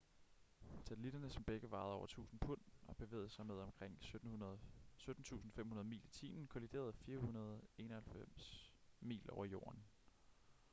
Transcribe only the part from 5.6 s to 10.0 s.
mil i timen kolliderede 491 mil over jorden